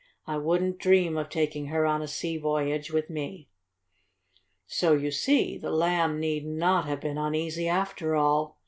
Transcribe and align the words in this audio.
"I 0.25 0.39
wouldn't 0.39 0.79
dream 0.79 1.15
of 1.15 1.29
taking 1.29 1.67
her 1.67 1.85
on 1.85 2.01
a 2.01 2.07
sea 2.07 2.35
voyage 2.35 2.91
with 2.91 3.07
me." 3.07 3.49
So 4.65 4.93
you 4.93 5.11
see 5.11 5.59
the 5.59 5.69
Lamb 5.69 6.19
need 6.19 6.43
not 6.43 6.87
have 6.87 7.01
been 7.01 7.19
uneasy 7.19 7.67
after 7.67 8.15
all. 8.15 8.57